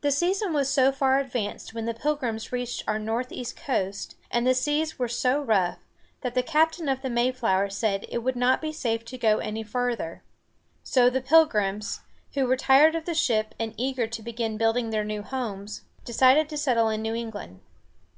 [0.00, 4.54] The season was so far advanced when the Pilgrims reached our northeast coast, and the
[4.54, 5.80] seas were so rough,
[6.22, 9.62] that the captain of the Mayflower said it would not be safe to go any
[9.62, 10.22] farther.
[10.82, 12.00] So the Pilgrims,
[12.32, 16.48] who were tired of the ship and eager to begin building their new homes, decided
[16.48, 17.60] to settle in New England.